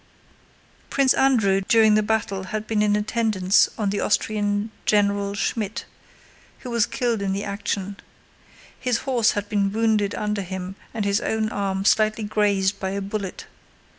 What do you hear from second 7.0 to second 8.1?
in the action.